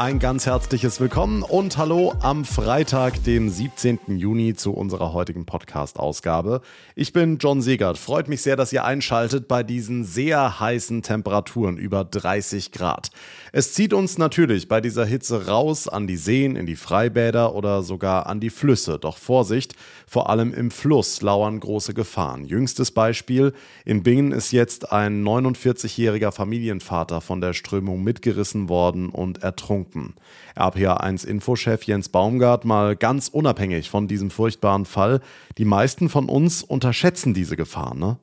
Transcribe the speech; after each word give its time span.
Ein 0.00 0.18
ganz 0.18 0.46
herzliches 0.46 0.98
Willkommen 0.98 1.42
und 1.42 1.76
Hallo 1.76 2.14
am 2.22 2.46
Freitag, 2.46 3.22
dem 3.24 3.50
17. 3.50 4.16
Juni 4.16 4.54
zu 4.54 4.72
unserer 4.72 5.12
heutigen 5.12 5.44
Podcast-Ausgabe. 5.44 6.62
Ich 6.94 7.12
bin 7.12 7.36
John 7.36 7.60
Segert. 7.60 7.98
Freut 7.98 8.26
mich 8.26 8.40
sehr, 8.40 8.56
dass 8.56 8.72
ihr 8.72 8.86
einschaltet 8.86 9.46
bei 9.46 9.62
diesen 9.62 10.04
sehr 10.04 10.58
heißen 10.58 11.02
Temperaturen 11.02 11.76
über 11.76 12.02
30 12.02 12.72
Grad. 12.72 13.10
Es 13.52 13.74
zieht 13.74 13.92
uns 13.92 14.16
natürlich 14.16 14.68
bei 14.68 14.80
dieser 14.80 15.04
Hitze 15.04 15.48
raus 15.48 15.86
an 15.86 16.06
die 16.06 16.16
Seen, 16.16 16.56
in 16.56 16.64
die 16.64 16.76
Freibäder 16.76 17.54
oder 17.54 17.82
sogar 17.82 18.26
an 18.26 18.40
die 18.40 18.48
Flüsse. 18.48 18.98
Doch 18.98 19.18
Vorsicht, 19.18 19.74
vor 20.06 20.30
allem 20.30 20.54
im 20.54 20.70
Fluss 20.70 21.20
lauern 21.20 21.60
große 21.60 21.92
Gefahren. 21.92 22.46
Jüngstes 22.46 22.90
Beispiel, 22.90 23.52
in 23.84 24.02
Bingen 24.02 24.32
ist 24.32 24.50
jetzt 24.50 24.92
ein 24.92 25.22
49-jähriger 25.22 26.32
Familienvater 26.32 27.20
von 27.20 27.42
der 27.42 27.52
Strömung 27.52 28.02
mitgerissen 28.02 28.70
worden 28.70 29.10
und 29.10 29.42
ertrunken. 29.42 29.89
RPA1 30.56 31.26
Infochef 31.26 31.84
Jens 31.84 32.08
Baumgart 32.08 32.64
mal 32.64 32.96
ganz 32.96 33.28
unabhängig 33.28 33.90
von 33.90 34.08
diesem 34.08 34.30
furchtbaren 34.30 34.84
Fall. 34.84 35.20
Die 35.58 35.64
meisten 35.64 36.08
von 36.08 36.28
uns 36.28 36.62
unterschätzen 36.62 37.34
diese 37.34 37.56
Gefahr, 37.56 37.94
ne? 37.94 38.18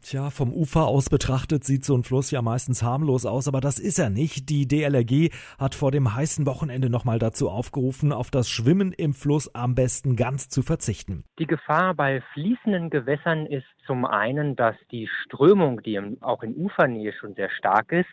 Tja, 0.00 0.30
vom 0.30 0.54
Ufer 0.54 0.86
aus 0.86 1.10
betrachtet 1.10 1.64
sieht 1.64 1.84
so 1.84 1.96
ein 1.96 2.04
Fluss 2.04 2.30
ja 2.30 2.40
meistens 2.40 2.84
harmlos 2.84 3.26
aus, 3.26 3.48
aber 3.48 3.60
das 3.60 3.80
ist 3.80 3.98
er 3.98 4.10
nicht. 4.10 4.48
Die 4.48 4.68
DLRG 4.68 5.30
hat 5.58 5.74
vor 5.74 5.90
dem 5.90 6.14
heißen 6.14 6.46
Wochenende 6.46 6.88
nochmal 6.88 7.18
dazu 7.18 7.50
aufgerufen, 7.50 8.12
auf 8.12 8.30
das 8.30 8.48
Schwimmen 8.48 8.92
im 8.92 9.12
Fluss 9.12 9.52
am 9.56 9.74
besten 9.74 10.14
ganz 10.14 10.48
zu 10.48 10.62
verzichten. 10.62 11.24
Die 11.40 11.48
Gefahr 11.48 11.94
bei 11.94 12.22
fließenden 12.32 12.90
Gewässern 12.90 13.44
ist 13.46 13.66
zum 13.86 14.04
einen, 14.04 14.54
dass 14.54 14.76
die 14.92 15.08
Strömung, 15.24 15.82
die 15.82 16.00
auch 16.20 16.44
in 16.44 16.54
Ufernähe 16.56 17.12
schon 17.12 17.34
sehr 17.34 17.50
stark 17.50 17.90
ist, 17.90 18.08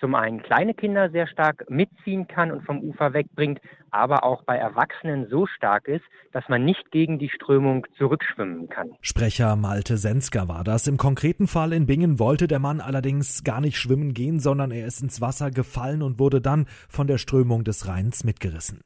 zum 0.00 0.14
einen 0.14 0.42
kleine 0.42 0.74
Kinder 0.74 1.10
sehr 1.10 1.26
stark 1.26 1.68
mitziehen 1.68 2.28
kann 2.28 2.50
und 2.50 2.64
vom 2.64 2.80
Ufer 2.80 3.12
wegbringt, 3.12 3.60
aber 3.90 4.24
auch 4.24 4.42
bei 4.44 4.56
Erwachsenen 4.56 5.28
so 5.28 5.46
stark 5.46 5.88
ist, 5.88 6.04
dass 6.32 6.44
man 6.48 6.64
nicht 6.64 6.90
gegen 6.90 7.18
die 7.18 7.30
Strömung 7.30 7.86
zurückschwimmen 7.96 8.68
kann. 8.68 8.90
Sprecher 9.00 9.56
Malte 9.56 9.96
Senska 9.96 10.48
war 10.48 10.64
das. 10.64 10.86
Im 10.86 10.96
konkreten 10.96 11.46
Fall 11.46 11.72
in 11.72 11.86
Bingen 11.86 12.18
wollte 12.18 12.46
der 12.46 12.58
Mann 12.58 12.80
allerdings 12.80 13.44
gar 13.44 13.60
nicht 13.60 13.78
schwimmen 13.78 14.14
gehen, 14.14 14.40
sondern 14.40 14.70
er 14.70 14.86
ist 14.86 15.02
ins 15.02 15.20
Wasser 15.20 15.50
gefallen 15.50 16.02
und 16.02 16.18
wurde 16.18 16.40
dann 16.40 16.66
von 16.88 17.06
der 17.06 17.18
Strömung 17.18 17.64
des 17.64 17.88
Rheins 17.88 18.24
mitgerissen. 18.24 18.82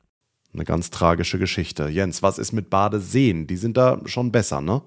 Eine 0.54 0.64
ganz 0.64 0.90
tragische 0.90 1.38
Geschichte. 1.38 1.88
Jens, 1.88 2.22
was 2.22 2.38
ist 2.38 2.52
mit 2.52 2.68
Badeseen? 2.68 3.46
Die 3.46 3.56
sind 3.56 3.76
da 3.76 4.00
schon 4.04 4.32
besser, 4.32 4.60
ne? 4.60 4.82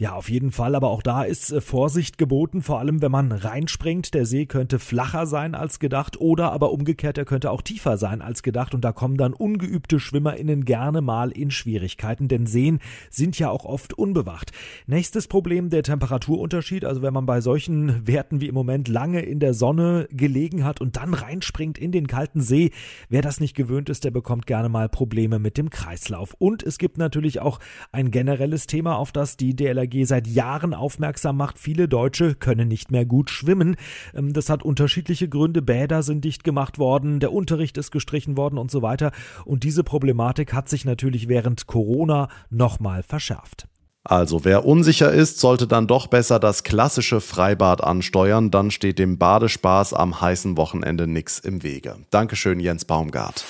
Ja, 0.00 0.14
auf 0.14 0.30
jeden 0.30 0.50
Fall, 0.50 0.76
aber 0.76 0.88
auch 0.88 1.02
da 1.02 1.24
ist 1.24 1.52
äh, 1.52 1.60
Vorsicht 1.60 2.16
geboten, 2.16 2.62
vor 2.62 2.78
allem 2.78 3.02
wenn 3.02 3.12
man 3.12 3.32
reinspringt. 3.32 4.14
Der 4.14 4.24
See 4.24 4.46
könnte 4.46 4.78
flacher 4.78 5.26
sein 5.26 5.54
als 5.54 5.78
gedacht 5.78 6.18
oder 6.18 6.52
aber 6.52 6.72
umgekehrt, 6.72 7.18
er 7.18 7.26
könnte 7.26 7.50
auch 7.50 7.60
tiefer 7.60 7.98
sein 7.98 8.22
als 8.22 8.42
gedacht 8.42 8.74
und 8.74 8.82
da 8.82 8.92
kommen 8.92 9.18
dann 9.18 9.34
ungeübte 9.34 10.00
SchwimmerInnen 10.00 10.64
gerne 10.64 11.02
mal 11.02 11.30
in 11.30 11.50
Schwierigkeiten, 11.50 12.28
denn 12.28 12.46
Seen 12.46 12.80
sind 13.10 13.38
ja 13.38 13.50
auch 13.50 13.66
oft 13.66 13.92
unbewacht. 13.92 14.52
Nächstes 14.86 15.28
Problem 15.28 15.68
der 15.68 15.82
Temperaturunterschied, 15.82 16.86
also 16.86 17.02
wenn 17.02 17.12
man 17.12 17.26
bei 17.26 17.42
solchen 17.42 18.06
Werten 18.06 18.40
wie 18.40 18.48
im 18.48 18.54
Moment 18.54 18.88
lange 18.88 19.20
in 19.20 19.38
der 19.38 19.52
Sonne 19.52 20.08
gelegen 20.10 20.64
hat 20.64 20.80
und 20.80 20.96
dann 20.96 21.12
reinspringt 21.12 21.76
in 21.76 21.92
den 21.92 22.06
kalten 22.06 22.40
See, 22.40 22.70
wer 23.10 23.20
das 23.20 23.38
nicht 23.38 23.54
gewöhnt 23.54 23.90
ist, 23.90 24.04
der 24.04 24.12
bekommt 24.12 24.46
gerne 24.46 24.70
mal 24.70 24.88
Probleme 24.88 25.38
mit 25.38 25.58
dem 25.58 25.68
Kreislauf. 25.68 26.34
Und 26.38 26.62
es 26.62 26.78
gibt 26.78 26.96
natürlich 26.96 27.40
auch 27.40 27.60
ein 27.92 28.10
generelles 28.10 28.66
Thema, 28.66 28.96
auf 28.96 29.12
das 29.12 29.36
die 29.36 29.54
DLRG 29.54 29.89
DLRG 29.90 30.06
seit 30.06 30.26
Jahren 30.26 30.74
aufmerksam 30.74 31.36
macht, 31.36 31.58
viele 31.58 31.88
Deutsche 31.88 32.34
können 32.34 32.68
nicht 32.68 32.90
mehr 32.90 33.04
gut 33.04 33.30
schwimmen. 33.30 33.76
Ähm, 34.14 34.32
das 34.32 34.48
hat 34.48 34.62
unterschiedliche 34.62 35.28
Gründe. 35.28 35.62
Bäder 35.62 36.02
sind 36.02 36.24
dicht 36.24 36.44
gemacht 36.44 36.78
worden, 36.78 37.20
der 37.20 37.32
Unterricht 37.32 37.76
ist 37.76 37.90
gestrichen 37.90 38.36
worden 38.36 38.58
und 38.58 38.70
so 38.70 38.82
weiter. 38.82 39.12
Und 39.44 39.64
diese 39.64 39.84
Problematik 39.84 40.52
hat 40.52 40.68
sich 40.68 40.84
natürlich 40.84 41.28
während 41.28 41.66
Corona 41.66 42.28
nochmal 42.50 43.02
verschärft. 43.02 43.66
Also 44.02 44.46
wer 44.46 44.64
unsicher 44.64 45.12
ist, 45.12 45.40
sollte 45.40 45.66
dann 45.66 45.86
doch 45.86 46.06
besser 46.06 46.38
das 46.38 46.64
klassische 46.64 47.20
Freibad 47.20 47.84
ansteuern, 47.84 48.50
dann 48.50 48.70
steht 48.70 48.98
dem 48.98 49.18
Badespaß 49.18 49.92
am 49.92 50.22
heißen 50.22 50.56
Wochenende 50.56 51.06
nichts 51.06 51.38
im 51.38 51.62
Wege. 51.62 51.96
Dankeschön, 52.08 52.60
Jens 52.60 52.86
Baumgart. 52.86 53.44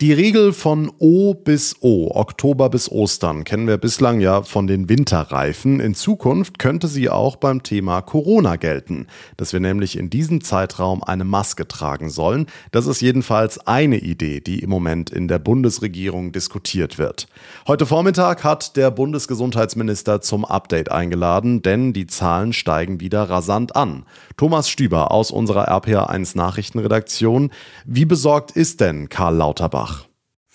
Die 0.00 0.12
Regel 0.12 0.52
von 0.52 0.90
O 0.98 1.34
bis 1.34 1.76
O, 1.80 2.10
Oktober 2.12 2.68
bis 2.68 2.90
Ostern, 2.90 3.44
kennen 3.44 3.68
wir 3.68 3.78
bislang 3.78 4.18
ja 4.18 4.42
von 4.42 4.66
den 4.66 4.88
Winterreifen. 4.88 5.78
In 5.78 5.94
Zukunft 5.94 6.58
könnte 6.58 6.88
sie 6.88 7.08
auch 7.08 7.36
beim 7.36 7.62
Thema 7.62 8.02
Corona 8.02 8.56
gelten, 8.56 9.06
dass 9.36 9.52
wir 9.52 9.60
nämlich 9.60 9.96
in 9.96 10.10
diesem 10.10 10.42
Zeitraum 10.42 11.04
eine 11.04 11.22
Maske 11.22 11.68
tragen 11.68 12.10
sollen. 12.10 12.46
Das 12.72 12.88
ist 12.88 13.02
jedenfalls 13.02 13.68
eine 13.68 13.98
Idee, 13.98 14.40
die 14.40 14.58
im 14.58 14.70
Moment 14.70 15.10
in 15.10 15.28
der 15.28 15.38
Bundesregierung 15.38 16.32
diskutiert 16.32 16.98
wird. 16.98 17.28
Heute 17.68 17.86
Vormittag 17.86 18.42
hat 18.42 18.76
der 18.76 18.90
Bundesgesundheitsminister 18.90 20.20
zum 20.20 20.44
Update 20.44 20.90
eingeladen, 20.90 21.62
denn 21.62 21.92
die 21.92 22.08
Zahlen 22.08 22.52
steigen 22.52 22.98
wieder 22.98 23.30
rasant 23.30 23.76
an. 23.76 24.06
Thomas 24.36 24.68
Stüber 24.68 25.12
aus 25.12 25.30
unserer 25.30 25.68
RPA1 25.70 26.36
Nachrichtenredaktion. 26.36 27.52
Wie 27.84 28.04
besorgt 28.04 28.50
ist 28.50 28.80
denn 28.80 29.08
Karl 29.08 29.36
Lauterbach? 29.36 29.93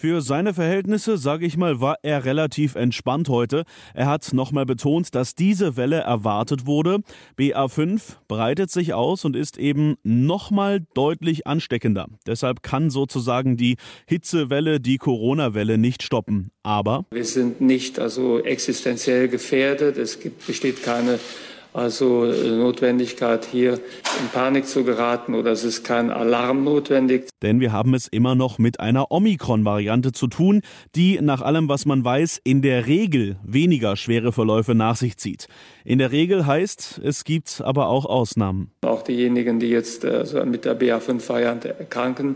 Für 0.02 0.22
seine 0.22 0.54
Verhältnisse, 0.54 1.18
sage 1.18 1.46
ich 1.46 1.58
mal, 1.58 1.82
war 1.82 1.98
er 2.04 2.24
relativ 2.24 2.76
entspannt 2.76 3.28
heute. 3.28 3.66
Er 3.94 4.06
hat 4.08 4.32
nochmal 4.32 4.66
betont, 4.66 5.14
dass 5.14 5.36
diese 5.36 5.76
Welle 5.76 5.98
erwartet 5.98 6.66
wurde. 6.66 7.00
BA5 7.38 8.00
breitet 8.30 8.72
sich 8.72 8.94
aus 8.94 9.26
und 9.26 9.36
ist 9.36 9.58
eben 9.58 9.98
nochmal 10.04 10.86
deutlich 10.94 11.48
ansteckender. 11.48 12.08
Deshalb 12.26 12.64
kann 12.64 12.90
sozusagen 12.90 13.58
die 13.58 13.76
Hitzewelle 14.08 14.80
die 14.80 15.00
Corona-Welle 15.00 15.78
nicht 15.78 16.02
stoppen. 16.02 16.52
Aber 16.64 17.04
wir 17.12 17.26
sind 17.26 17.60
nicht 17.60 18.00
also 18.00 18.40
existenziell 18.42 19.28
gefährdet. 19.28 19.98
Es 19.98 20.22
gibt, 20.22 20.48
besteht 20.48 20.82
keine 20.82 21.20
also 21.74 22.26
äh, 22.26 22.50
Notwendigkeit, 22.50 23.46
hier 23.46 23.74
in 23.74 24.28
Panik 24.34 24.66
zu 24.66 24.84
geraten 24.84 25.36
oder 25.36 25.52
es 25.52 25.64
ist 25.64 25.84
kein 25.84 26.10
Alarm 26.10 26.64
notwendig. 26.64 27.30
Denn 27.42 27.60
wir 27.60 27.72
haben 27.72 27.94
es 27.94 28.08
immer 28.08 28.36
noch 28.36 28.58
mit 28.58 28.80
einer 28.80 29.12
Omikron-Variante 29.12 30.12
zu 30.12 30.28
tun, 30.28 30.62
die 30.96 31.20
nach 31.22 31.42
allem, 31.42 31.70
was 31.70 31.86
man 31.86 32.04
weiß, 32.04 32.42
in 32.44 32.62
der 32.62 32.88
Regel 32.88 33.38
weniger 33.44 33.96
schwere 33.96 34.32
Verläufe 34.32 34.76
nach 34.76 34.96
sich 34.96 35.18
zieht. 35.18 35.48
In 35.86 36.00
der 36.00 36.12
Regel 36.12 36.46
heißt, 36.46 37.02
es 37.04 37.24
gibt 37.24 37.62
aber 37.64 37.88
auch 37.88 38.06
Ausnahmen. 38.06 38.72
Auch 38.82 39.04
diejenigen, 39.04 39.60
die 39.60 39.70
jetzt 39.70 40.06
also 40.06 40.44
mit 40.46 40.66
der 40.66 40.80
BA5-Variante 40.80 41.80
erkranken, 41.80 42.36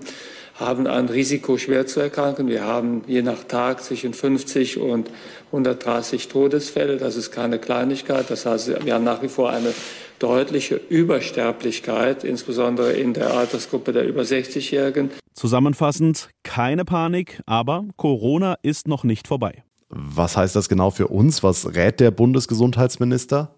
haben 0.56 0.88
ein 0.88 1.10
Risiko, 1.10 1.58
schwer 1.58 1.88
zu 1.88 2.00
erkranken. 2.00 2.48
Wir 2.48 2.64
haben 2.64 3.04
je 3.08 3.22
nach 3.22 3.44
Tag 3.44 3.84
zwischen 3.84 4.14
50 4.14 4.80
und 4.80 5.10
130 5.48 6.28
Todesfälle. 6.28 6.98
Das 6.98 7.16
ist 7.16 7.32
keine 7.32 7.60
Kleinigkeit. 7.60 8.30
Das 8.30 8.46
heißt, 8.46 8.86
wir 8.86 8.94
haben 8.94 9.04
nach 9.04 9.22
wie 9.22 9.30
vor 9.30 9.50
eine 9.50 9.74
deutliche 10.20 10.76
Übersterblichkeit, 10.76 12.24
insbesondere 12.24 12.94
in 12.94 13.14
der 13.14 13.34
Altersgruppe 13.34 13.92
der 13.92 14.08
über 14.08 14.22
60-Jährigen. 14.22 15.12
Zusammenfassend, 15.34 16.30
keine 16.44 16.86
Panik, 16.86 17.42
aber 17.46 17.86
Corona 17.98 18.56
ist 18.62 18.88
noch 18.88 19.04
nicht 19.04 19.28
vorbei. 19.28 19.64
Was 19.90 20.38
heißt 20.38 20.56
das 20.56 20.70
genau 20.70 20.92
für 20.92 21.08
uns? 21.08 21.44
Was 21.44 21.76
rät 21.76 22.00
der 22.00 22.12
Bundesgesundheitsminister? 22.12 23.56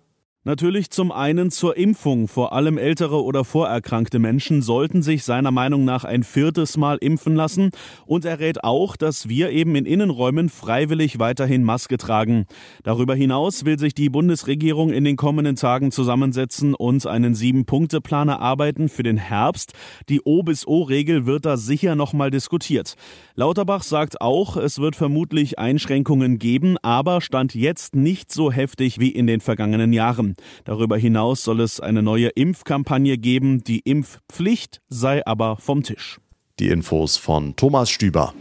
Natürlich 0.47 0.91
zum 0.91 1.11
einen 1.11 1.50
zur 1.50 1.75
Impfung. 1.75 2.28
Vor 2.28 2.53
allem 2.53 2.78
ältere 2.78 3.23
oder 3.23 3.44
vorerkrankte 3.44 4.19
Menschen 4.19 4.61
sollten 4.61 5.01
sich 5.01 5.23
seiner 5.23 5.50
Meinung 5.50 5.85
nach 5.85 6.03
ein 6.03 6.22
viertes 6.22 6.78
Mal 6.78 6.97
impfen 6.97 7.35
lassen. 7.35 7.72
Und 8.06 8.25
er 8.25 8.39
rät 8.39 8.63
auch, 8.63 8.95
dass 8.95 9.28
wir 9.28 9.50
eben 9.50 9.75
in 9.75 9.88
Innenräumen 9.88 10.50
freiwillig 10.50 11.17
weiterhin 11.17 11.63
Maske 11.63 11.97
tragen. 11.97 12.45
Darüber 12.83 13.16
hinaus 13.16 13.66
will 13.66 13.79
sich 13.79 13.95
die 13.95 14.11
Bundesregierung 14.11 14.92
in 14.92 15.03
den 15.03 15.15
kommenden 15.15 15.56
Tagen 15.56 15.89
zusammensetzen 15.89 16.75
und 16.75 17.07
einen 17.07 17.33
Sieben-Punkte-Plan 17.33 18.30
erarbeiten 18.30 18.88
für 18.88 19.01
den 19.01 19.18
Herbst. 19.18 19.74
Die 20.09 20.21
O 20.25 20.44
bis 20.44 20.68
O-Regel 20.68 21.25
wird 21.25 21.48
da 21.48 21.57
sicher 21.57 21.95
nochmal 21.95 22.30
diskutiert. 22.30 22.98
Lauterbach 23.33 23.81
sagt 23.81 24.21
auch, 24.21 24.57
es 24.57 24.77
wird 24.77 24.95
vermutlich 24.95 25.57
Einschränkungen 25.57 26.38
geben, 26.38 26.77
aber 26.83 27.19
stand 27.21 27.56
jetzt 27.56 27.95
nicht 27.95 28.31
so 28.31 28.51
heftig 28.51 29.00
wie 29.00 29.09
in 29.09 29.25
den 29.25 29.41
vergangenen 29.41 29.91
Jahren. 29.91 30.35
Darüber 30.64 30.98
hinaus 30.98 31.44
soll 31.44 31.62
es 31.62 31.80
eine 31.80 32.02
neue 32.02 32.30
Impfkampagne 32.30 33.18
geben. 33.18 33.64
Die 33.64 33.80
Impfpflicht 33.80 34.82
sei 34.90 35.26
aber 35.26 35.58
vom 35.58 35.84
Tisch. 35.84 36.20
Die 36.60 36.70
Infos 36.70 37.18
von 37.18 37.56
Thomas 37.56 37.90
Stüber. 37.90 38.34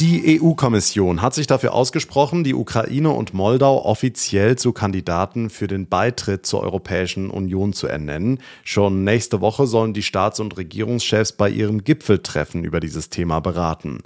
Die 0.00 0.40
EU-Kommission 0.42 1.22
hat 1.22 1.34
sich 1.34 1.46
dafür 1.46 1.72
ausgesprochen, 1.72 2.42
die 2.42 2.54
Ukraine 2.54 3.10
und 3.10 3.32
Moldau 3.32 3.84
offiziell 3.84 4.58
zu 4.58 4.72
Kandidaten 4.72 5.50
für 5.50 5.68
den 5.68 5.88
Beitritt 5.88 6.46
zur 6.46 6.62
Europäischen 6.62 7.30
Union 7.30 7.72
zu 7.72 7.86
ernennen. 7.86 8.40
Schon 8.64 9.04
nächste 9.04 9.40
Woche 9.40 9.68
sollen 9.68 9.94
die 9.94 10.02
Staats- 10.02 10.40
und 10.40 10.56
Regierungschefs 10.56 11.30
bei 11.30 11.48
ihrem 11.48 11.84
Gipfeltreffen 11.84 12.64
über 12.64 12.80
dieses 12.80 13.08
Thema 13.08 13.38
beraten. 13.38 14.02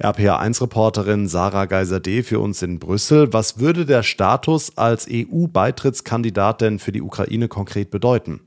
RPA1-Reporterin 0.00 1.26
Sarah 1.26 1.64
Geiser-D 1.64 2.22
für 2.22 2.38
uns 2.38 2.62
in 2.62 2.78
Brüssel. 2.78 3.32
Was 3.32 3.58
würde 3.58 3.84
der 3.84 4.04
Status 4.04 4.78
als 4.78 5.08
EU-Beitrittskandidat 5.10 6.60
denn 6.60 6.78
für 6.78 6.92
die 6.92 7.02
Ukraine 7.02 7.48
konkret 7.48 7.90
bedeuten? 7.90 8.42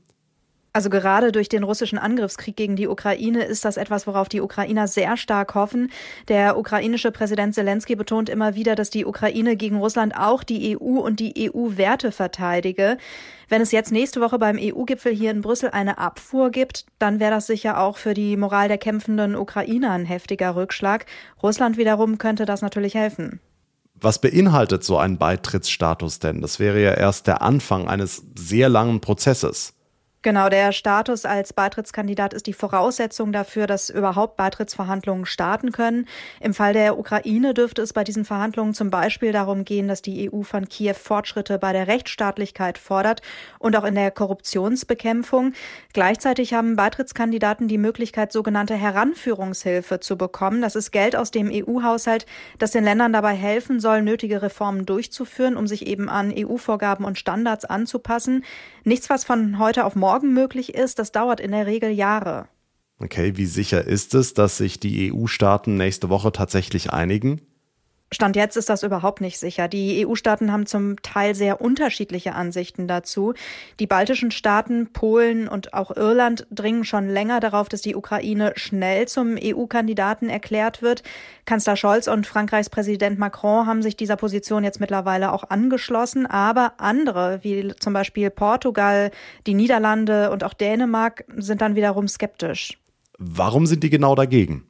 Also 0.76 0.90
gerade 0.90 1.32
durch 1.32 1.48
den 1.48 1.62
russischen 1.62 1.96
Angriffskrieg 1.96 2.54
gegen 2.54 2.76
die 2.76 2.86
Ukraine 2.86 3.44
ist 3.44 3.64
das 3.64 3.78
etwas, 3.78 4.06
worauf 4.06 4.28
die 4.28 4.42
Ukrainer 4.42 4.88
sehr 4.88 5.16
stark 5.16 5.54
hoffen. 5.54 5.90
Der 6.28 6.58
ukrainische 6.58 7.12
Präsident 7.12 7.54
Zelensky 7.54 7.96
betont 7.96 8.28
immer 8.28 8.56
wieder, 8.56 8.74
dass 8.74 8.90
die 8.90 9.06
Ukraine 9.06 9.56
gegen 9.56 9.78
Russland 9.78 10.14
auch 10.14 10.42
die 10.42 10.76
EU 10.76 11.00
und 11.00 11.18
die 11.18 11.50
EU-Werte 11.50 12.12
verteidige. 12.12 12.98
Wenn 13.48 13.62
es 13.62 13.72
jetzt 13.72 13.90
nächste 13.90 14.20
Woche 14.20 14.38
beim 14.38 14.58
EU-Gipfel 14.60 15.14
hier 15.14 15.30
in 15.30 15.40
Brüssel 15.40 15.70
eine 15.70 15.96
Abfuhr 15.96 16.50
gibt, 16.50 16.84
dann 16.98 17.20
wäre 17.20 17.30
das 17.30 17.46
sicher 17.46 17.80
auch 17.80 17.96
für 17.96 18.12
die 18.12 18.36
Moral 18.36 18.68
der 18.68 18.76
kämpfenden 18.76 19.34
Ukrainer 19.34 19.92
ein 19.92 20.04
heftiger 20.04 20.56
Rückschlag. 20.56 21.06
Russland 21.42 21.78
wiederum 21.78 22.18
könnte 22.18 22.44
das 22.44 22.60
natürlich 22.60 22.94
helfen. 22.94 23.40
Was 23.94 24.20
beinhaltet 24.20 24.84
so 24.84 24.98
ein 24.98 25.16
Beitrittsstatus 25.16 26.18
denn? 26.18 26.42
Das 26.42 26.60
wäre 26.60 26.82
ja 26.82 26.92
erst 26.92 27.26
der 27.28 27.40
Anfang 27.40 27.88
eines 27.88 28.24
sehr 28.34 28.68
langen 28.68 29.00
Prozesses. 29.00 29.72
Genau, 30.26 30.48
der 30.48 30.72
Status 30.72 31.24
als 31.24 31.52
Beitrittskandidat 31.52 32.34
ist 32.34 32.48
die 32.48 32.52
Voraussetzung 32.52 33.30
dafür, 33.30 33.68
dass 33.68 33.90
überhaupt 33.90 34.36
Beitrittsverhandlungen 34.36 35.24
starten 35.24 35.70
können. 35.70 36.08
Im 36.40 36.52
Fall 36.52 36.72
der 36.72 36.98
Ukraine 36.98 37.54
dürfte 37.54 37.80
es 37.80 37.92
bei 37.92 38.02
diesen 38.02 38.24
Verhandlungen 38.24 38.74
zum 38.74 38.90
Beispiel 38.90 39.30
darum 39.30 39.64
gehen, 39.64 39.86
dass 39.86 40.02
die 40.02 40.28
EU 40.28 40.42
von 40.42 40.68
Kiew 40.68 40.94
Fortschritte 40.94 41.60
bei 41.60 41.72
der 41.72 41.86
Rechtsstaatlichkeit 41.86 42.76
fordert 42.76 43.22
und 43.60 43.76
auch 43.76 43.84
in 43.84 43.94
der 43.94 44.10
Korruptionsbekämpfung. 44.10 45.52
Gleichzeitig 45.92 46.54
haben 46.54 46.74
Beitrittskandidaten 46.74 47.68
die 47.68 47.78
Möglichkeit, 47.78 48.32
sogenannte 48.32 48.74
Heranführungshilfe 48.74 50.00
zu 50.00 50.18
bekommen. 50.18 50.60
Das 50.60 50.74
ist 50.74 50.90
Geld 50.90 51.14
aus 51.14 51.30
dem 51.30 51.52
EU-Haushalt, 51.52 52.26
das 52.58 52.72
den 52.72 52.82
Ländern 52.82 53.12
dabei 53.12 53.34
helfen 53.34 53.78
soll, 53.78 54.02
nötige 54.02 54.42
Reformen 54.42 54.86
durchzuführen, 54.86 55.56
um 55.56 55.68
sich 55.68 55.86
eben 55.86 56.08
an 56.08 56.34
EU-Vorgaben 56.36 57.04
und 57.04 57.16
Standards 57.16 57.64
anzupassen. 57.64 58.44
Nichts, 58.82 59.08
was 59.08 59.22
von 59.22 59.60
heute 59.60 59.84
auf 59.84 59.94
morgen 59.94 60.15
morgen 60.16 60.32
möglich 60.32 60.74
ist, 60.74 60.98
das 60.98 61.12
dauert 61.12 61.40
in 61.40 61.50
der 61.50 61.66
Regel 61.66 61.90
Jahre. 61.90 62.48
Okay, 62.98 63.36
wie 63.36 63.44
sicher 63.44 63.84
ist 63.84 64.14
es, 64.14 64.32
dass 64.32 64.56
sich 64.56 64.80
die 64.80 65.12
EU-Staaten 65.12 65.76
nächste 65.76 66.08
Woche 66.08 66.32
tatsächlich 66.32 66.90
einigen? 66.90 67.42
Stand 68.12 68.36
jetzt 68.36 68.56
ist 68.56 68.68
das 68.68 68.84
überhaupt 68.84 69.20
nicht 69.20 69.36
sicher. 69.36 69.66
Die 69.66 70.06
EU-Staaten 70.06 70.52
haben 70.52 70.66
zum 70.66 71.02
Teil 71.02 71.34
sehr 71.34 71.60
unterschiedliche 71.60 72.36
Ansichten 72.36 72.86
dazu. 72.86 73.34
Die 73.80 73.88
baltischen 73.88 74.30
Staaten, 74.30 74.92
Polen 74.92 75.48
und 75.48 75.74
auch 75.74 75.90
Irland 75.90 76.46
dringen 76.52 76.84
schon 76.84 77.08
länger 77.08 77.40
darauf, 77.40 77.68
dass 77.68 77.82
die 77.82 77.96
Ukraine 77.96 78.52
schnell 78.54 79.08
zum 79.08 79.36
EU-Kandidaten 79.42 80.28
erklärt 80.28 80.82
wird. 80.82 81.02
Kanzler 81.46 81.76
Scholz 81.76 82.06
und 82.06 82.28
Frankreichs 82.28 82.70
Präsident 82.70 83.18
Macron 83.18 83.66
haben 83.66 83.82
sich 83.82 83.96
dieser 83.96 84.16
Position 84.16 84.62
jetzt 84.62 84.78
mittlerweile 84.78 85.32
auch 85.32 85.42
angeschlossen. 85.50 86.26
Aber 86.26 86.74
andere, 86.78 87.40
wie 87.42 87.74
zum 87.80 87.92
Beispiel 87.92 88.30
Portugal, 88.30 89.10
die 89.48 89.54
Niederlande 89.54 90.30
und 90.30 90.44
auch 90.44 90.54
Dänemark, 90.54 91.24
sind 91.36 91.60
dann 91.60 91.74
wiederum 91.74 92.06
skeptisch. 92.06 92.78
Warum 93.18 93.66
sind 93.66 93.82
die 93.82 93.90
genau 93.90 94.14
dagegen? 94.14 94.64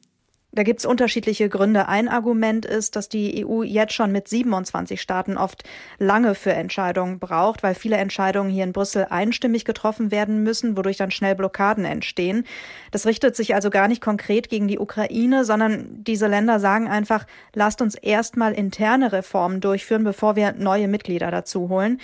Da 0.53 0.63
gibt 0.63 0.79
es 0.79 0.85
unterschiedliche 0.85 1.49
Gründe. 1.49 1.89
Ein 1.89 2.07
Argument 2.07 2.65
ist, 2.65 2.95
dass 2.95 3.09
die 3.09 3.45
EU 3.45 3.63
jetzt 3.63 3.93
schon 3.93 4.13
mit 4.13 4.29
27 4.29 5.01
Staaten 5.01 5.37
oft 5.37 5.63
lange 5.99 6.35
für 6.35 6.53
Entscheidungen 6.53 7.19
braucht, 7.19 7.63
weil 7.63 7.75
viele 7.75 7.97
Entscheidungen 7.97 8.49
hier 8.49 8.63
in 8.63 8.71
Brüssel 8.71 9.07
einstimmig 9.09 9.65
getroffen 9.65 10.09
werden 10.09 10.43
müssen, 10.43 10.77
wodurch 10.77 10.97
dann 10.97 11.11
schnell 11.11 11.35
Blockaden 11.35 11.83
entstehen. 11.83 12.45
Das 12.91 13.05
richtet 13.05 13.35
sich 13.35 13.55
also 13.55 13.69
gar 13.69 13.89
nicht 13.89 14.01
konkret 14.01 14.47
gegen 14.49 14.69
die 14.69 14.79
Ukraine, 14.79 15.43
sondern 15.43 16.03
diese 16.03 16.27
Länder 16.27 16.61
sagen 16.61 16.87
einfach, 16.87 17.27
lasst 17.53 17.81
uns 17.81 17.95
erstmal 17.95 18.53
interne 18.53 19.11
Reformen 19.11 19.59
durchführen, 19.59 20.05
bevor 20.05 20.37
wir 20.37 20.53
neue 20.53 20.87
Mitglieder 20.87 21.29
dazu 21.29 21.67
holen. 21.67 21.99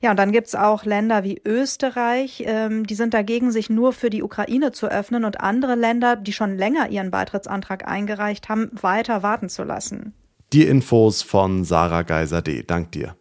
Ja, 0.00 0.12
und 0.12 0.16
dann 0.18 0.30
gibt's 0.30 0.54
auch 0.54 0.84
Länder 0.84 1.24
wie 1.24 1.40
Österreich, 1.44 2.44
ähm, 2.46 2.86
die 2.86 2.94
sind 2.94 3.14
dagegen, 3.14 3.50
sich 3.50 3.68
nur 3.68 3.92
für 3.92 4.10
die 4.10 4.22
Ukraine 4.22 4.70
zu 4.70 4.86
öffnen 4.86 5.24
und 5.24 5.40
andere 5.40 5.74
Länder, 5.74 6.14
die 6.14 6.32
schon 6.32 6.56
länger 6.56 6.88
ihren 6.90 7.10
Beitrittsantrag 7.10 7.88
eingereicht 7.88 8.48
haben, 8.48 8.70
weiter 8.80 9.22
warten 9.24 9.48
zu 9.48 9.64
lassen. 9.64 10.14
Die 10.52 10.66
Infos 10.66 11.22
von 11.22 11.64
Sarah 11.64 12.02
Geiser 12.02 12.42
D. 12.42 12.62
Dank 12.62 12.92
dir. 12.92 13.16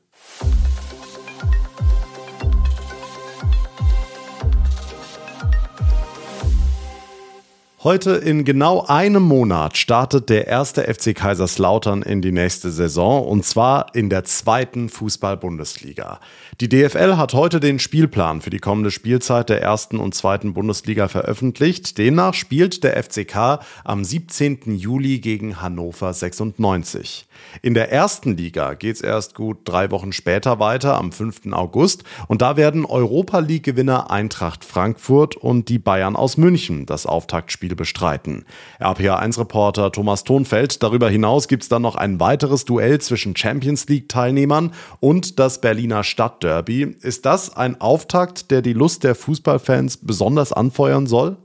Heute 7.84 8.14
in 8.14 8.44
genau 8.44 8.88
einem 8.88 9.22
Monat 9.22 9.78
startet 9.78 10.30
der 10.30 10.48
erste 10.48 10.92
FC 10.92 11.14
Kaiserslautern 11.14 12.02
in 12.02 12.24
die 12.24 12.32
nächste 12.32 12.72
Saison 12.72 13.24
und 13.28 13.46
zwar 13.46 13.94
in 13.94 14.10
der 14.10 14.24
zweiten 14.24 14.90
Fußball-Bundesliga. 14.90 16.20
Die 16.60 16.70
DFL 16.70 17.18
hat 17.18 17.36
heute 17.36 17.60
den 17.60 17.78
Spielplan 17.78 18.42
für 18.42 18.50
die 18.50 18.58
kommende 18.58 18.90
Spielzeit 18.90 19.50
der 19.50 19.62
ersten 19.62 20.00
und 20.00 20.16
zweiten 20.16 20.56
Bundesliga 20.56 21.08
veröffentlicht. 21.08 22.00
Demnach 22.00 22.34
spielt 22.34 22.84
der 22.84 23.02
FCK 23.04 23.60
am 23.84 24.04
17. 24.04 24.76
Juli 24.76 25.20
gegen 25.20 25.62
Hannover 25.62 26.12
96. 26.12 27.28
In 27.62 27.74
der 27.74 27.92
ersten 27.92 28.36
Liga 28.36 28.74
geht 28.74 28.96
es 28.96 29.02
erst 29.02 29.36
gut 29.36 29.60
drei 29.66 29.92
Wochen 29.92 30.14
später 30.14 30.60
weiter, 30.60 30.98
am 30.98 31.12
5. 31.12 31.54
August. 31.54 32.04
Und 32.28 32.42
da 32.42 32.58
werden 32.58 32.86
Europa 32.86 33.40
League-Gewinner 33.40 34.12
Eintracht 34.12 34.66
Frankfurt 34.66 35.36
und 35.36 35.70
die 35.70 35.80
Bayern 35.80 36.16
aus 36.16 36.38
München 36.38 36.86
das 36.86 37.06
Auftaktspiel 37.06 37.76
bestreiten. 37.78 38.44
RPA1-Reporter 38.82 39.94
Thomas 39.94 40.26
Thonfeld. 40.26 40.84
Darüber 40.84 41.10
hinaus 41.10 41.48
gibt 41.48 41.64
es 41.64 41.70
dann 41.70 41.82
noch 41.82 41.96
ein 41.96 42.20
weiteres 42.20 42.66
Duell 42.66 43.00
zwischen 43.00 43.38
Champions 43.38 43.88
League-Teilnehmern 43.88 44.74
und 45.00 45.40
das 45.40 45.62
Berliner 45.62 46.04
Stadtderby. 46.04 46.98
Ist 47.02 47.26
das 47.26 47.56
ein 47.56 47.80
Auftakt, 47.80 48.52
der 48.52 48.62
die 48.62 48.74
Lust 48.74 49.06
der 49.06 49.16
Fußballfans 49.16 50.00
besonders 50.02 50.52
anfeuern 50.52 51.08
soll? 51.08 51.38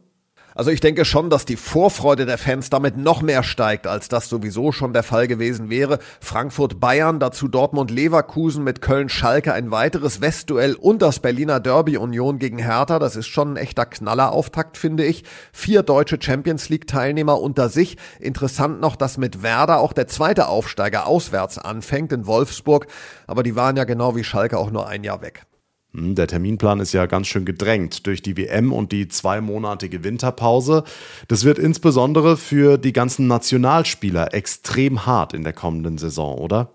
Also 0.55 0.71
ich 0.71 0.81
denke 0.81 1.05
schon, 1.05 1.31
dass 1.31 1.47
die 1.47 1.57
Vorfreude 1.57 2.27
der 2.27 2.37
Fans 2.37 2.69
damit 2.69 2.97
noch 2.97 3.23
mehr 3.23 3.43
steigt, 3.43 3.87
als 3.87 4.09
das 4.09 4.29
sowieso 4.29 4.71
schon 4.73 4.93
der 4.93 5.03
Fall 5.03 5.27
gewesen 5.27 5.71
wäre. 5.71 5.99
Frankfurt 6.21 6.79
Bayern, 6.79 7.21
dazu 7.21 7.49
Dortmund 7.49 7.91
Leverkusen 7.91 8.63
mit 8.63 8.83
Köln 8.83 9.09
Schalke 9.09 9.55
ein 9.55 9.71
weiteres 9.71 10.21
Westduell 10.21 10.75
und 10.75 11.01
das 11.01 11.21
Berliner 11.21 11.61
Derby 11.61 11.97
Union 11.97 12.39
gegen 12.39 12.59
Hertha, 12.59 12.99
das 12.99 13.17
ist 13.17 13.29
schon 13.29 13.55
ein 13.55 13.57
echter 13.57 13.87
Knallerauftakt, 13.87 14.77
finde 14.77 15.05
ich. 15.05 15.25
Vier 15.53 15.83
deutsche 15.83 16.19
Champions 16.21 16.69
League 16.69 16.87
Teilnehmer 16.87 17.41
unter 17.41 17.69
sich. 17.69 17.97
Interessant 18.21 18.81
noch, 18.81 18.97
dass 18.97 19.17
mit 19.17 19.43
Werder 19.43 19.79
auch 19.79 19.93
der 19.93 20.09
zweite 20.09 20.49
Aufsteiger 20.49 21.07
auswärts 21.07 21.59
anfängt 21.59 22.13
in 22.13 22.27
Wolfsburg, 22.27 22.87
aber 23.27 23.43
die 23.43 23.57
waren 23.57 23.77
ja 23.77 23.85
genau 23.85 24.17
wie 24.17 24.25
Schalke 24.25 24.59
auch 24.59 24.71
nur 24.71 24.87
ein 24.87 25.05
Jahr 25.05 25.23
weg. 25.23 25.47
Hm, 25.95 26.15
der 26.15 26.27
Terminplan 26.27 26.81
ist 26.81 26.93
ja 26.93 27.07
ganz 27.07 27.27
schön 27.27 27.45
gedrängt 27.45 28.07
durch 28.07 28.23
die 28.23 28.37
WM 28.37 28.73
und 28.73 28.93
die 28.93 29.09
zweimonatige 29.09 30.05
Winterpause. 30.05 30.85
Das 31.29 31.45
wird 31.45 31.59
insbesondere 31.59 32.37
für 32.37 32.79
die 32.79 32.93
ganzen 32.93 33.27
Nationalspieler 33.27 34.35
extrem 34.35 35.07
hart 35.07 35.35
in 35.35 35.45
der 35.45 35.53
kommenden 35.53 35.99
Saison, 35.99 36.39
oder? 36.39 36.71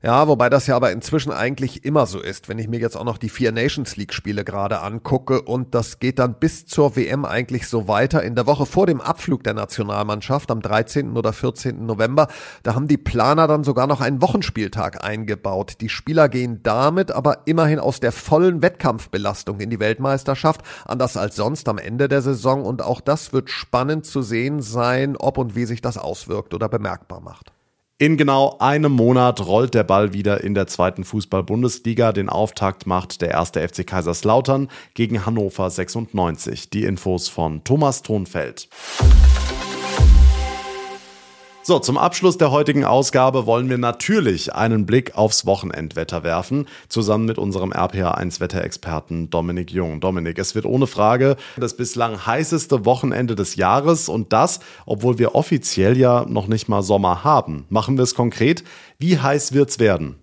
Ja, 0.00 0.28
wobei 0.28 0.48
das 0.48 0.68
ja 0.68 0.76
aber 0.76 0.92
inzwischen 0.92 1.32
eigentlich 1.32 1.84
immer 1.84 2.06
so 2.06 2.20
ist, 2.20 2.48
wenn 2.48 2.60
ich 2.60 2.68
mir 2.68 2.78
jetzt 2.78 2.96
auch 2.96 3.02
noch 3.02 3.18
die 3.18 3.28
vier 3.28 3.50
Nations 3.50 3.96
League 3.96 4.12
Spiele 4.14 4.44
gerade 4.44 4.80
angucke 4.80 5.42
und 5.42 5.74
das 5.74 5.98
geht 5.98 6.20
dann 6.20 6.34
bis 6.34 6.66
zur 6.66 6.94
WM 6.94 7.24
eigentlich 7.24 7.66
so 7.66 7.88
weiter. 7.88 8.22
In 8.22 8.36
der 8.36 8.46
Woche 8.46 8.64
vor 8.64 8.86
dem 8.86 9.00
Abflug 9.00 9.42
der 9.42 9.54
Nationalmannschaft 9.54 10.52
am 10.52 10.62
13. 10.62 11.16
oder 11.16 11.32
14. 11.32 11.84
November, 11.84 12.28
da 12.62 12.76
haben 12.76 12.86
die 12.86 12.96
Planer 12.96 13.48
dann 13.48 13.64
sogar 13.64 13.88
noch 13.88 14.00
einen 14.00 14.22
Wochenspieltag 14.22 15.02
eingebaut. 15.02 15.78
Die 15.80 15.88
Spieler 15.88 16.28
gehen 16.28 16.62
damit 16.62 17.10
aber 17.10 17.38
immerhin 17.46 17.80
aus 17.80 17.98
der 17.98 18.12
vollen 18.12 18.62
Wettkampfbelastung 18.62 19.58
in 19.58 19.68
die 19.68 19.80
Weltmeisterschaft, 19.80 20.60
anders 20.84 21.16
als 21.16 21.34
sonst 21.34 21.68
am 21.68 21.78
Ende 21.78 22.06
der 22.06 22.22
Saison 22.22 22.64
und 22.64 22.82
auch 22.82 23.00
das 23.00 23.32
wird 23.32 23.50
spannend 23.50 24.06
zu 24.06 24.22
sehen 24.22 24.62
sein, 24.62 25.16
ob 25.16 25.38
und 25.38 25.56
wie 25.56 25.64
sich 25.64 25.82
das 25.82 25.98
auswirkt 25.98 26.54
oder 26.54 26.68
bemerkbar 26.68 27.18
macht. 27.18 27.57
In 28.00 28.16
genau 28.16 28.56
einem 28.60 28.92
Monat 28.92 29.44
rollt 29.44 29.74
der 29.74 29.82
Ball 29.82 30.12
wieder 30.12 30.44
in 30.44 30.54
der 30.54 30.68
zweiten 30.68 31.02
Fußball-Bundesliga. 31.02 32.12
Den 32.12 32.28
Auftakt 32.28 32.86
macht 32.86 33.20
der 33.22 33.32
erste 33.32 33.60
FC 33.66 33.84
Kaiserslautern 33.84 34.68
gegen 34.94 35.26
Hannover 35.26 35.68
96. 35.68 36.70
Die 36.70 36.84
Infos 36.84 37.28
von 37.28 37.64
Thomas 37.64 38.02
Thonfeld. 38.02 38.68
So, 41.68 41.78
zum 41.78 41.98
Abschluss 41.98 42.38
der 42.38 42.50
heutigen 42.50 42.86
Ausgabe 42.86 43.44
wollen 43.44 43.68
wir 43.68 43.76
natürlich 43.76 44.54
einen 44.54 44.86
Blick 44.86 45.18
aufs 45.18 45.44
Wochenendwetter 45.44 46.22
werfen, 46.22 46.66
zusammen 46.88 47.26
mit 47.26 47.36
unserem 47.36 47.74
RPA1-Wetterexperten 47.74 49.28
Dominik 49.28 49.70
Jung. 49.70 50.00
Dominik, 50.00 50.38
es 50.38 50.54
wird 50.54 50.64
ohne 50.64 50.86
Frage 50.86 51.36
das 51.58 51.76
bislang 51.76 52.24
heißeste 52.24 52.86
Wochenende 52.86 53.34
des 53.34 53.56
Jahres 53.56 54.08
und 54.08 54.32
das, 54.32 54.60
obwohl 54.86 55.18
wir 55.18 55.34
offiziell 55.34 55.98
ja 55.98 56.24
noch 56.26 56.46
nicht 56.46 56.70
mal 56.70 56.80
Sommer 56.80 57.22
haben. 57.22 57.66
Machen 57.68 57.98
wir 57.98 58.04
es 58.04 58.14
konkret. 58.14 58.64
Wie 58.98 59.18
heiß 59.18 59.52
wird's 59.52 59.78
werden? 59.78 60.16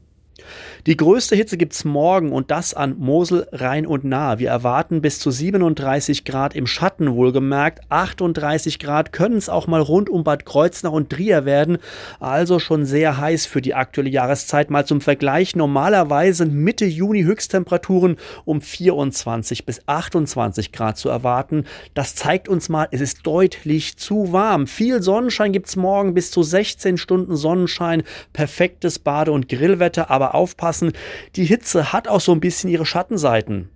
Die 0.88 0.98
größte 0.98 1.36
Hitze 1.36 1.58
gibt's 1.58 1.84
morgen 1.84 2.32
und 2.32 2.52
das 2.52 2.76
an 2.76 2.96
Mosel, 3.00 3.48
Rhein 3.52 3.88
und 3.88 4.04
Nahe. 4.04 4.38
Wir 4.38 4.50
erwarten 4.50 5.02
bis 5.02 5.18
zu 5.18 5.32
37 5.32 6.26
Grad 6.26 6.56
im 6.56 6.68
Schatten 6.68 7.16
wohlgemerkt. 7.16 7.80
38 7.90 8.78
Grad 8.78 9.12
können 9.12 9.38
es 9.38 9.50
auch 9.50 9.66
mal 9.66 9.82
rund 9.82 10.12
um 10.12 10.24
Bad 10.24 10.46
Kreuznach 10.46 10.92
und 10.92 11.10
Trier 11.10 11.44
werden. 11.44 11.80
Also 12.20 12.60
schon 12.60 12.86
sehr 12.86 13.18
heiß 13.18 13.48
für 13.48 13.64
die 13.64 13.74
aktuelle 13.74 14.12
Jahreszeit. 14.12 14.70
Mal 14.70 14.86
zum 14.86 15.02
Vergleich. 15.02 15.56
Normalerweise 15.56 16.46
Mitte 16.46 16.86
Juni 16.86 17.24
Höchsttemperaturen 17.24 18.18
um 18.46 18.62
24 18.62 19.66
bis 19.66 19.82
28 19.88 20.72
Grad 20.72 21.00
zu 21.00 21.10
erwarten. 21.10 21.64
Das 21.96 22.14
zeigt 22.14 22.48
uns 22.48 22.70
mal, 22.70 22.88
es 22.92 23.02
ist 23.02 23.26
deutlich 23.26 23.98
zu 23.98 24.34
warm. 24.34 24.68
Viel 24.68 25.02
Sonnenschein 25.02 25.52
gibt's 25.52 25.78
morgen 25.78 26.14
bis 26.14 26.30
zu 26.30 26.44
16 26.44 27.00
Stunden 27.00 27.36
Sonnenschein. 27.36 28.04
Perfektes 28.34 29.00
Bade- 29.00 29.32
und 29.32 29.50
Grillwetter, 29.50 30.12
aber 30.12 30.36
aufpassen 30.36 30.75
aufpassen, 30.76 30.92
die 31.36 31.46
Hitze 31.46 31.94
hat 31.94 32.08
auch 32.08 32.22
so 32.22 32.32
ein 32.32 32.40
bisschen 32.40 32.70
ihre 32.70 32.86
Schattenseiten. 32.86 33.70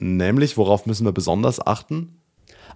Nämlich, 0.00 0.56
worauf 0.56 0.86
müssen 0.86 1.04
wir 1.04 1.12
besonders 1.12 1.64
achten? 1.64 2.17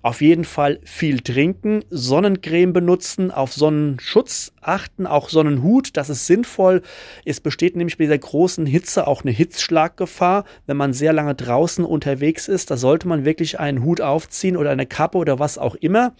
Auf 0.02 0.20
jeden 0.20 0.44
Fall 0.44 0.80
viel 0.84 1.20
trinken, 1.20 1.84
Sonnencreme 1.88 2.72
benutzen, 2.72 3.30
auf 3.30 3.52
Sonnenschutz 3.52 4.52
achten, 4.60 5.06
auch 5.06 5.28
Sonnenhut, 5.28 5.96
das 5.96 6.08
ist 6.08 6.26
sinnvoll. 6.26 6.82
Es 7.24 7.40
besteht 7.40 7.76
nämlich 7.76 7.98
bei 7.98 8.04
dieser 8.04 8.18
großen 8.18 8.66
Hitze 8.66 9.06
auch 9.06 9.22
eine 9.22 9.30
Hitzschlaggefahr. 9.30 10.44
Wenn 10.66 10.76
man 10.76 10.92
sehr 10.92 11.12
lange 11.12 11.34
draußen 11.34 11.84
unterwegs 11.84 12.48
ist, 12.48 12.70
da 12.70 12.76
sollte 12.76 13.08
man 13.08 13.24
wirklich 13.24 13.60
einen 13.60 13.84
Hut 13.84 14.00
aufziehen 14.00 14.56
oder 14.56 14.70
eine 14.70 14.86
Kappe 14.86 15.18
oder 15.18 15.38
was 15.38 15.58
auch 15.58 15.74
immer. 15.76 16.14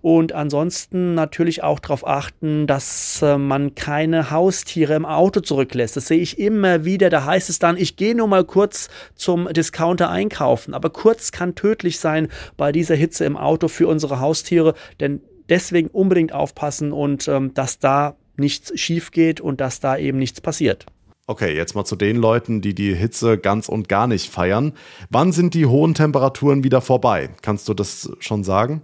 Und 0.00 0.32
ansonsten 0.32 1.14
natürlich 1.14 1.62
auch 1.62 1.80
darauf 1.80 2.06
achten, 2.06 2.66
dass 2.66 3.20
äh, 3.22 3.36
man 3.36 3.74
keine 3.74 4.30
Haustiere 4.30 4.94
im 4.94 5.04
Auto 5.04 5.40
zurücklässt. 5.40 5.96
Das 5.96 6.08
sehe 6.08 6.20
ich 6.20 6.38
immer 6.38 6.84
wieder. 6.84 7.10
Da 7.10 7.24
heißt 7.24 7.50
es 7.50 7.58
dann, 7.58 7.76
ich 7.76 7.96
gehe 7.96 8.14
nur 8.14 8.28
mal 8.28 8.44
kurz 8.44 8.88
zum 9.14 9.48
Discounter 9.52 10.10
einkaufen. 10.10 10.74
Aber 10.74 10.90
kurz 10.90 11.32
kann 11.32 11.54
tödlich 11.54 11.98
sein 11.98 12.28
bei 12.56 12.72
dieser 12.72 12.94
Hitze 12.94 13.17
Hitze 13.18 13.24
im 13.24 13.36
Auto 13.36 13.68
für 13.68 13.88
unsere 13.88 14.20
Haustiere, 14.20 14.74
denn 15.00 15.20
deswegen 15.48 15.88
unbedingt 15.88 16.32
aufpassen 16.32 16.92
und 16.92 17.28
ähm, 17.28 17.52
dass 17.54 17.78
da 17.78 18.16
nichts 18.36 18.78
schief 18.78 19.10
geht 19.10 19.40
und 19.40 19.60
dass 19.60 19.80
da 19.80 19.96
eben 19.96 20.18
nichts 20.18 20.40
passiert. 20.40 20.86
Okay, 21.26 21.54
jetzt 21.54 21.74
mal 21.74 21.84
zu 21.84 21.96
den 21.96 22.16
Leuten, 22.16 22.62
die 22.62 22.74
die 22.74 22.94
Hitze 22.94 23.36
ganz 23.36 23.68
und 23.68 23.88
gar 23.88 24.06
nicht 24.06 24.30
feiern. 24.30 24.72
Wann 25.10 25.32
sind 25.32 25.52
die 25.52 25.66
hohen 25.66 25.94
Temperaturen 25.94 26.64
wieder 26.64 26.80
vorbei? 26.80 27.28
Kannst 27.42 27.68
du 27.68 27.74
das 27.74 28.10
schon 28.20 28.44
sagen? 28.44 28.82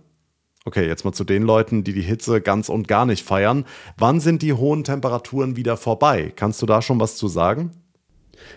Okay, 0.66 0.86
jetzt 0.86 1.04
mal 1.04 1.12
zu 1.12 1.24
den 1.24 1.42
Leuten, 1.42 1.84
die 1.84 1.92
die 1.92 2.02
Hitze 2.02 2.40
ganz 2.40 2.68
und 2.68 2.88
gar 2.88 3.06
nicht 3.06 3.24
feiern. 3.24 3.64
Wann 3.96 4.20
sind 4.20 4.42
die 4.42 4.52
hohen 4.52 4.82
Temperaturen 4.82 5.56
wieder 5.56 5.76
vorbei? 5.76 6.32
Kannst 6.36 6.60
du 6.60 6.66
da 6.66 6.82
schon 6.82 7.00
was 7.00 7.16
zu 7.16 7.28
sagen? 7.28 7.70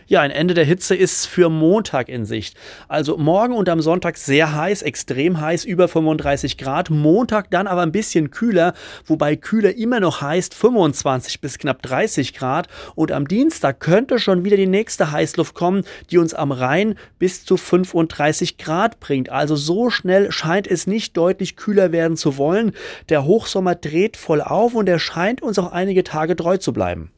Ja, 0.08 0.22
ein 0.22 0.32
Ende 0.32 0.54
der 0.54 0.66
Hitze 0.66 0.96
ist 0.96 1.26
für 1.26 1.50
Montag 1.50 2.10
in 2.10 2.26
Sicht. 2.26 2.58
Also 2.88 3.18
morgen 3.18 3.54
und 3.54 3.70
am 3.70 3.82
Sonntag 3.82 4.18
sehr 4.18 4.56
heiß, 4.56 4.82
extrem 4.82 5.42
heiß, 5.42 5.66
über 5.66 5.88
35 5.88 6.58
Grad. 6.58 6.90
Montag 6.90 7.52
dann 7.52 7.68
aber 7.68 7.82
ein 7.82 7.92
bisschen 7.92 8.32
kühler, 8.32 8.74
wobei 9.06 9.36
kühler 9.36 9.76
immer 9.76 10.00
noch 10.00 10.22
heißt 10.22 10.54
25 10.54 11.42
bis 11.42 11.58
knapp 11.58 11.82
30 11.82 12.34
Grad. 12.34 12.68
Und 12.96 13.12
am 13.12 13.28
Dienstag 13.28 13.80
könnte 13.80 14.20
schon 14.20 14.44
wieder 14.44 14.58
die 14.58 14.68
nächste 14.68 15.12
Heißluft 15.12 15.54
kommen, 15.54 15.84
die 16.12 16.18
uns 16.18 16.34
am 16.34 16.52
Rhein 16.52 16.96
bis 17.20 17.46
zu 17.46 17.58
35 17.58 18.58
Grad 18.58 19.00
bringt. 19.00 19.30
Also 19.30 19.56
so 19.56 19.90
schnell 19.90 20.32
scheint 20.32 20.68
es 20.68 20.88
nicht 20.88 21.18
deutlich 21.18 21.56
kühler 21.56 21.92
werden 21.92 22.18
zu 22.18 22.38
wollen. 22.38 22.72
Der 23.10 23.26
Hochsommer 23.26 23.76
dreht 23.76 24.18
voll 24.18 24.42
auf 24.42 24.74
und 24.76 24.88
er 24.88 25.00
scheint 25.00 25.42
uns 25.42 25.60
auch 25.60 25.72
einige 25.72 26.04
Tage 26.04 26.36
treu 26.36 26.58
zu 26.58 26.74
bleiben 26.74 27.12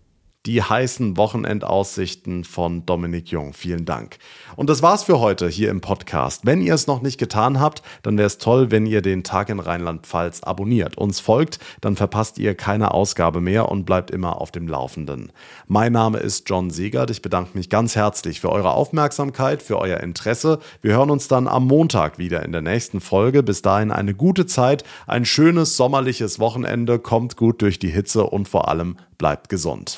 die 0.46 0.64
heißen 0.64 1.18
Wochenendaussichten 1.18 2.46
von 2.46 2.86
Dominik 2.86 3.30
Jung. 3.30 3.54
Vielen 3.54 3.84
Dank. 3.84 4.18
Und 4.56 4.70
das 4.70 4.82
war's 4.82 5.04
für 5.04 5.20
heute 5.20 5.50
hier 5.50 5.70
im 5.70 5.82
Podcast. 5.82 6.46
Wenn 6.46 6.62
ihr 6.62 6.74
es 6.74 6.88
noch 6.88 7.02
nicht 7.02 7.18
getan 7.18 7.60
habt, 7.60 7.82
dann 8.04 8.18
wäre 8.18 8.28
es 8.28 8.38
toll, 8.38 8.72
wenn 8.72 8.86
ihr 8.86 9.02
den 9.02 9.24
Tag 9.24 9.50
in 9.50 9.60
Rheinland-Pfalz 9.60 10.44
abonniert, 10.44 10.98
uns 10.98 11.20
folgt, 11.20 11.60
dann 11.82 11.98
verpasst 11.98 12.38
ihr 12.38 12.56
keine 12.56 12.94
Ausgabe 12.94 13.42
mehr 13.42 13.70
und 13.70 13.86
bleibt 13.86 14.12
immer 14.12 14.40
auf 14.40 14.52
dem 14.52 14.68
Laufenden. 14.68 15.34
Mein 15.68 15.92
Name 15.92 16.20
ist 16.20 16.50
John 16.50 16.70
Segert. 16.70 17.10
Ich 17.10 17.22
bedanke 17.22 17.58
mich 17.58 17.70
ganz 17.70 17.98
herzlich 17.98 18.40
für 18.40 18.50
eure 18.50 18.72
Aufmerksamkeit, 18.72 19.62
für 19.62 19.78
euer 19.78 20.00
Interesse. 20.00 20.60
Wir 20.82 20.94
hören 20.94 21.12
uns 21.12 21.28
dann 21.28 21.50
am 21.50 21.68
Montag 21.68 22.18
wieder 22.18 22.44
in 22.44 22.54
der 22.54 22.62
nächsten 22.62 23.02
Folge. 23.02 23.44
Bis 23.44 23.62
dahin 23.62 23.92
eine 23.92 24.14
gute 24.14 24.46
Zeit, 24.46 24.86
ein 25.06 25.26
schönes 25.26 25.76
sommerliches 25.76 26.40
Wochenende, 26.40 26.98
kommt 26.98 27.36
gut 27.36 27.62
durch 27.62 27.78
die 27.78 27.90
Hitze 27.90 28.24
und 28.24 28.48
vor 28.48 28.70
allem 28.70 28.96
bleibt 29.18 29.50
gesund. 29.50 29.98